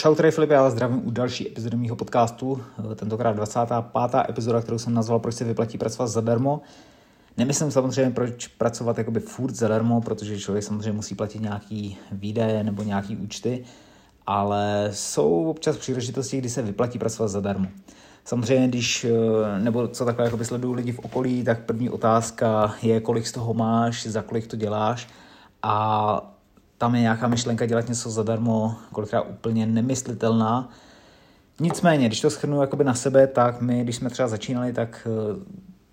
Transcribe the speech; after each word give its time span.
Čau, 0.00 0.14
tady 0.14 0.30
Filip, 0.30 0.50
já 0.50 0.62
vás 0.62 0.72
zdravím 0.72 1.06
u 1.06 1.10
další 1.10 1.48
epizody 1.48 1.76
mého 1.76 1.96
podcastu, 1.96 2.62
tentokrát 2.94 3.32
25. 3.32 4.20
epizoda, 4.28 4.60
kterou 4.60 4.78
jsem 4.78 4.94
nazval 4.94 5.18
Proč 5.18 5.34
se 5.34 5.44
vyplatí 5.44 5.78
pracovat 5.78 6.06
zadarmo. 6.06 6.60
Nemyslím 7.36 7.70
samozřejmě, 7.70 8.10
proč 8.10 8.46
pracovat 8.46 8.98
jakoby 8.98 9.20
furt 9.20 9.54
zadarmo, 9.54 10.00
protože 10.00 10.38
člověk 10.38 10.64
samozřejmě 10.64 10.92
musí 10.92 11.14
platit 11.14 11.42
nějaký 11.42 11.98
výdaje 12.12 12.64
nebo 12.64 12.82
nějaký 12.82 13.16
účty, 13.16 13.64
ale 14.26 14.88
jsou 14.92 15.50
občas 15.50 15.76
příležitosti, 15.76 16.38
kdy 16.38 16.48
se 16.48 16.62
vyplatí 16.62 16.98
pracovat 16.98 17.28
zadarmo. 17.28 17.66
Samozřejmě, 18.24 18.68
když, 18.68 19.06
nebo 19.58 19.88
co 19.88 20.04
takhle 20.04 20.24
jakoby 20.24 20.44
sledují 20.44 20.76
lidi 20.76 20.92
v 20.92 20.98
okolí, 20.98 21.44
tak 21.44 21.64
první 21.64 21.90
otázka 21.90 22.74
je, 22.82 23.00
kolik 23.00 23.26
z 23.26 23.32
toho 23.32 23.54
máš, 23.54 24.06
za 24.06 24.22
kolik 24.22 24.46
to 24.46 24.56
děláš 24.56 25.08
a 25.62 26.36
tam 26.80 26.94
je 26.94 27.00
nějaká 27.00 27.28
myšlenka 27.28 27.66
dělat 27.66 27.88
něco 27.88 28.10
zadarmo, 28.10 28.76
kolikrát 28.92 29.22
úplně 29.22 29.66
nemyslitelná. 29.66 30.68
Nicméně, 31.60 32.06
když 32.06 32.20
to 32.20 32.30
schrnu 32.30 32.60
jakoby 32.60 32.84
na 32.84 32.94
sebe, 32.94 33.26
tak 33.26 33.60
my, 33.60 33.84
když 33.84 33.96
jsme 33.96 34.10
třeba 34.10 34.28
začínali, 34.28 34.72
tak 34.72 35.08
uh, 35.32 35.42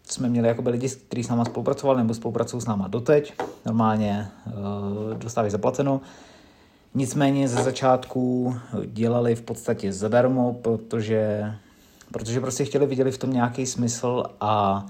jsme 0.04 0.30
měli 0.30 0.48
jakoby 0.48 0.70
lidi, 0.70 0.90
kteří 0.90 1.24
s 1.24 1.30
náma 1.30 1.46
spolupracovali 1.46 1.98
nebo 1.98 2.14
spolupracují 2.14 2.62
s 2.62 2.66
náma 2.66 2.88
doteď. 2.88 3.34
Normálně 3.66 4.28
uh, 4.46 4.54
dostávají 5.18 5.52
zaplaceno. 5.52 6.02
Nicméně 6.94 7.48
ze 7.48 7.64
začátku 7.64 8.56
dělali 8.86 9.36
v 9.36 9.42
podstatě 9.42 9.94
zadarmo, 9.94 10.54
protože, 10.54 11.54
protože 12.12 12.42
prostě 12.42 12.66
chtěli, 12.66 12.86
viděli 12.86 13.12
v 13.12 13.18
tom 13.18 13.34
nějaký 13.34 13.66
smysl 13.66 14.24
a 14.42 14.86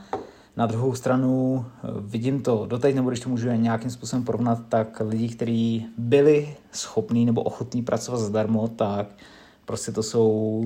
na 0.58 0.66
druhou 0.66 0.96
stranu 0.96 1.66
eh, 1.66 1.88
vidím 2.00 2.42
to 2.42 2.66
doteď, 2.66 2.96
nebo 2.96 3.10
když 3.10 3.20
to 3.20 3.30
můžu 3.30 3.52
nějakým 3.52 3.90
způsobem 3.90 4.26
porovnat, 4.26 4.60
tak 4.70 5.02
lidi, 5.06 5.30
kteří 5.30 5.86
byli 5.98 6.56
schopní 6.72 7.26
nebo 7.26 7.42
ochotní 7.44 7.84
pracovat 7.84 8.18
zadarmo, 8.18 8.68
tak 8.68 9.08
prostě 9.66 9.92
to 9.92 10.04
jsou 10.04 10.64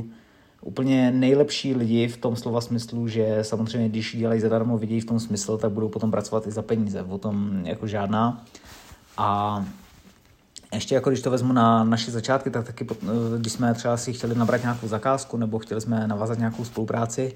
úplně 0.61 1.11
nejlepší 1.11 1.75
lidi 1.75 2.07
v 2.07 2.17
tom 2.17 2.35
slova 2.35 2.61
smyslu, 2.61 3.07
že 3.07 3.39
samozřejmě, 3.41 3.89
když 3.89 4.15
dělají 4.15 4.41
zadarmo, 4.41 4.77
vidí 4.77 5.01
v 5.01 5.05
tom 5.05 5.19
smysl, 5.19 5.57
tak 5.57 5.71
budou 5.71 5.89
potom 5.89 6.11
pracovat 6.11 6.47
i 6.47 6.51
za 6.51 6.61
peníze. 6.61 7.03
O 7.03 7.17
tom 7.17 7.61
jako 7.65 7.87
žádná. 7.87 8.45
A 9.17 9.65
ještě 10.73 10.95
jako 10.95 11.09
když 11.09 11.21
to 11.21 11.31
vezmu 11.31 11.53
na 11.53 11.83
naše 11.83 12.11
začátky, 12.11 12.49
tak 12.49 12.65
taky, 12.65 12.87
eh, 12.91 13.05
když 13.39 13.53
jsme 13.53 13.73
třeba 13.73 13.97
si 13.97 14.13
chtěli 14.13 14.35
nabrat 14.35 14.61
nějakou 14.61 14.87
zakázku 14.87 15.37
nebo 15.37 15.59
chtěli 15.59 15.81
jsme 15.81 16.07
navázat 16.07 16.37
nějakou 16.37 16.65
spolupráci, 16.65 17.33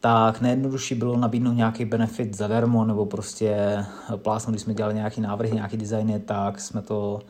tak 0.00 0.40
nejjednodušší 0.40 0.94
bylo 0.94 1.16
nabídnout 1.16 1.52
nějaký 1.52 1.84
benefit 1.84 2.36
zadarmo, 2.36 2.84
nebo 2.84 3.06
prostě 3.06 3.84
plásnout, 4.16 4.52
když 4.52 4.62
jsme 4.62 4.74
dělali 4.74 4.94
nějaký 4.94 5.20
návrhy, 5.20 5.54
nějaký 5.54 5.76
designy, 5.76 6.20
tak 6.20 6.60
jsme 6.60 6.82
to 6.82 7.20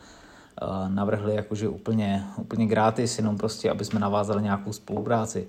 uh, 0.61 0.89
navrhli 0.89 1.35
jakože 1.35 1.69
úplně, 1.69 2.25
úplně 2.37 2.65
gratis, 2.65 3.17
jenom 3.17 3.37
prostě, 3.37 3.71
aby 3.71 3.85
jsme 3.85 3.99
navázali 3.99 4.43
nějakou 4.43 4.73
spolupráci. 4.73 5.47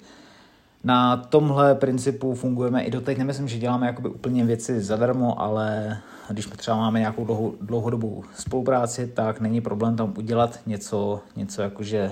Na 0.84 1.16
tomhle 1.16 1.74
principu 1.74 2.34
fungujeme 2.34 2.84
i 2.84 2.90
doteď. 2.90 3.18
Nemyslím, 3.18 3.48
že 3.48 3.58
děláme 3.58 3.86
jakoby 3.86 4.08
úplně 4.08 4.44
věci 4.44 4.80
zadarmo, 4.80 5.40
ale 5.40 5.98
když 6.28 6.46
třeba 6.46 6.76
máme 6.76 6.98
nějakou 6.98 7.24
dlouho, 7.24 7.52
dlouhodobou 7.60 8.24
spolupráci, 8.34 9.06
tak 9.06 9.40
není 9.40 9.60
problém 9.60 9.96
tam 9.96 10.14
udělat 10.18 10.58
něco, 10.66 11.20
něco 11.36 11.62
jakože 11.62 12.10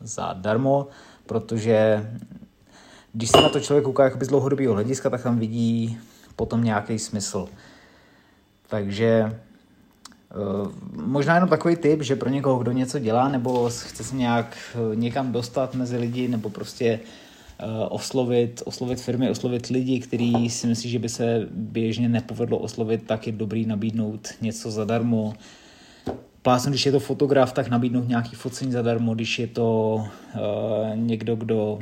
zadarmo, 0.00 0.86
protože 1.26 2.10
když 3.12 3.30
se 3.30 3.40
na 3.40 3.48
to 3.48 3.60
člověk 3.60 3.84
kouká 3.84 4.04
jakoby 4.04 4.24
z 4.24 4.28
dlouhodobého 4.28 4.74
hlediska, 4.74 5.10
tak 5.10 5.22
tam 5.22 5.38
vidí 5.38 5.98
potom 6.36 6.64
nějaký 6.64 6.98
smysl. 6.98 7.48
Takže 8.68 9.38
uh, 10.54 10.72
možná 10.92 11.34
jenom 11.34 11.48
takový 11.48 11.76
tip, 11.76 12.02
že 12.02 12.16
pro 12.16 12.28
někoho, 12.28 12.58
kdo 12.58 12.72
něco 12.72 12.98
dělá, 12.98 13.28
nebo 13.28 13.70
chce 13.70 14.04
se 14.04 14.16
nějak 14.16 14.56
uh, 14.74 14.96
někam 14.96 15.32
dostat 15.32 15.74
mezi 15.74 15.96
lidi, 15.96 16.28
nebo 16.28 16.50
prostě 16.50 17.00
uh, 17.62 17.86
oslovit, 17.88 18.62
oslovit 18.64 19.00
firmy, 19.00 19.30
oslovit 19.30 19.66
lidi, 19.66 20.00
který 20.00 20.50
si 20.50 20.66
myslí, 20.66 20.90
že 20.90 20.98
by 20.98 21.08
se 21.08 21.48
běžně 21.50 22.08
nepovedlo 22.08 22.58
oslovit, 22.58 23.06
tak 23.06 23.26
je 23.26 23.32
dobrý 23.32 23.66
nabídnout 23.66 24.28
něco 24.40 24.70
zadarmo. 24.70 25.34
Plásnu, 26.42 26.70
když 26.70 26.86
je 26.86 26.92
to 26.92 27.00
fotograf, 27.00 27.52
tak 27.52 27.68
nabídnout 27.68 28.08
nějaký 28.08 28.36
focení 28.36 28.72
zadarmo, 28.72 29.14
když 29.14 29.38
je 29.38 29.46
to 29.46 29.94
uh, 30.34 30.96
někdo, 30.96 31.36
kdo 31.36 31.78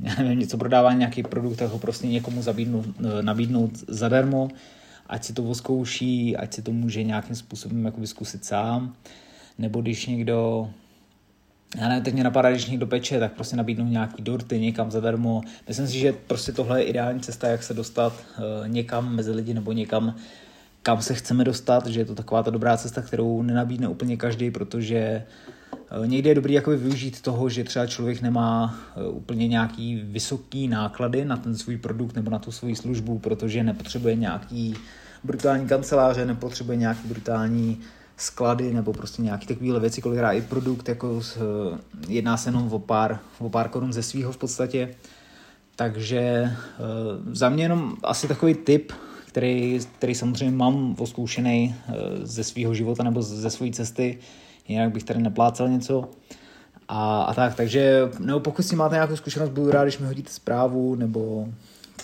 já 0.00 0.14
nevím, 0.18 0.38
něco 0.38 0.58
prodává 0.58 0.92
nějaký 0.92 1.22
produkt, 1.22 1.56
tak 1.56 1.70
ho 1.70 1.78
prostě 1.78 2.06
někomu 2.06 2.42
zabídnout, 2.42 2.86
eh, 2.86 3.22
nabídnout 3.22 3.70
zadarmo, 3.88 4.48
ať 5.06 5.24
si 5.24 5.32
to 5.32 5.44
oskouší, 5.44 6.36
ať 6.36 6.54
si 6.54 6.62
to 6.62 6.72
může 6.72 7.02
nějakým 7.02 7.36
způsobem 7.36 7.84
jako 7.84 8.06
zkusit 8.06 8.44
sám, 8.44 8.94
nebo 9.58 9.80
když 9.80 10.06
někdo 10.06 10.70
já 11.76 11.88
nevím, 11.88 12.04
teď 12.04 12.14
mě 12.14 12.24
napadá, 12.24 12.50
když 12.50 12.66
někdo 12.66 12.86
peče, 12.86 13.20
tak 13.20 13.32
prostě 13.32 13.56
nabídnout 13.56 13.88
nějaký 13.88 14.22
dorty 14.22 14.60
někam 14.60 14.90
zadarmo. 14.90 15.42
Myslím 15.68 15.86
si, 15.86 15.98
že 15.98 16.12
prostě 16.12 16.52
tohle 16.52 16.80
je 16.80 16.86
ideální 16.86 17.20
cesta, 17.20 17.48
jak 17.48 17.62
se 17.62 17.74
dostat 17.74 18.12
uh, 18.12 18.68
někam 18.68 19.14
mezi 19.14 19.30
lidi 19.30 19.54
nebo 19.54 19.72
někam, 19.72 20.14
kam 20.82 21.02
se 21.02 21.14
chceme 21.14 21.44
dostat, 21.44 21.86
že 21.86 22.00
je 22.00 22.04
to 22.04 22.14
taková 22.14 22.42
ta 22.42 22.50
dobrá 22.50 22.76
cesta, 22.76 23.02
kterou 23.02 23.42
nenabídne 23.42 23.88
úplně 23.88 24.16
každý, 24.16 24.50
protože 24.50 25.24
uh, 25.48 25.54
Eh, 25.54 25.57
někdy 26.06 26.28
je 26.28 26.34
dobrý 26.34 26.54
jakoby 26.54 26.76
využít 26.76 27.20
toho, 27.20 27.48
že 27.48 27.64
třeba 27.64 27.86
člověk 27.86 28.22
nemá 28.22 28.78
eh, 28.96 29.08
úplně 29.08 29.48
nějaký 29.48 30.02
vysoký 30.04 30.68
náklady 30.68 31.24
na 31.24 31.36
ten 31.36 31.56
svůj 31.56 31.76
produkt 31.76 32.16
nebo 32.16 32.30
na 32.30 32.38
tu 32.38 32.52
svoji 32.52 32.76
službu, 32.76 33.18
protože 33.18 33.62
nepotřebuje 33.62 34.14
nějaký 34.14 34.74
brutální 35.24 35.68
kanceláře, 35.68 36.26
nepotřebuje 36.26 36.76
nějaký 36.76 37.08
brutální 37.08 37.80
sklady 38.16 38.74
nebo 38.74 38.92
prostě 38.92 39.22
nějaké 39.22 39.46
takovéhle 39.46 39.80
věci, 39.80 40.02
kolikrát 40.02 40.32
i 40.32 40.42
produkt, 40.42 40.88
jako 40.88 41.22
eh, 41.36 41.78
jedná 42.08 42.36
se 42.36 42.48
jenom 42.48 42.72
o 42.72 42.78
pár, 42.78 43.18
o 43.38 43.50
pár 43.50 43.68
korun 43.68 43.92
ze 43.92 44.02
svého 44.02 44.32
v 44.32 44.36
podstatě. 44.36 44.94
Takže 45.76 46.52
za 47.32 47.48
mě 47.48 47.64
jenom 47.64 47.96
asi 48.02 48.28
takový 48.28 48.54
tip, 48.54 48.92
který, 49.26 49.80
který 49.98 50.14
samozřejmě 50.14 50.56
mám 50.56 50.96
oskoušený 50.98 51.74
ze 52.22 52.44
svého 52.44 52.74
života 52.74 53.02
nebo 53.02 53.22
ze 53.22 53.50
své 53.50 53.70
cesty, 53.70 54.18
jinak 54.68 54.92
bych 54.92 55.04
tady 55.04 55.22
neplácel 55.22 55.68
něco. 55.68 56.10
A, 56.88 57.22
a 57.22 57.34
tak, 57.34 57.54
takže 57.54 58.10
nebo 58.18 58.40
pokud 58.40 58.62
si 58.62 58.76
máte 58.76 58.94
nějakou 58.94 59.16
zkušenost, 59.16 59.50
budu 59.50 59.70
rád, 59.70 59.84
když 59.84 59.98
mi 59.98 60.06
hodíte 60.06 60.30
zprávu, 60.32 60.94
nebo 60.94 61.48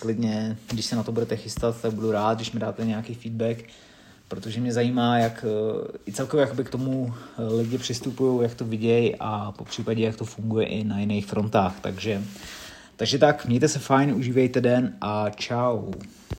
klidně, 0.00 0.56
když 0.70 0.86
se 0.86 0.96
na 0.96 1.02
to 1.02 1.12
budete 1.12 1.36
chystat, 1.36 1.80
tak 1.82 1.92
budu 1.92 2.12
rád, 2.12 2.34
když 2.34 2.52
mi 2.52 2.60
dáte 2.60 2.84
nějaký 2.84 3.14
feedback, 3.14 3.58
protože 4.28 4.60
mě 4.60 4.72
zajímá, 4.72 5.18
jak 5.18 5.44
i 6.06 6.12
celkově 6.12 6.42
jakoby 6.42 6.64
k 6.64 6.70
tomu 6.70 7.14
lidi 7.56 7.78
přistupují, 7.78 8.42
jak 8.42 8.54
to 8.54 8.64
vidějí 8.64 9.16
a 9.20 9.52
po 9.52 9.64
případě, 9.64 10.04
jak 10.04 10.16
to 10.16 10.24
funguje 10.24 10.66
i 10.66 10.84
na 10.84 10.98
jiných 10.98 11.26
frontách. 11.26 11.74
Takže, 11.80 12.22
takže 12.96 13.18
tak, 13.18 13.46
mějte 13.46 13.68
se 13.68 13.78
fajn, 13.78 14.14
užívejte 14.14 14.60
den 14.60 14.96
a 15.00 15.30
čau. 15.30 15.92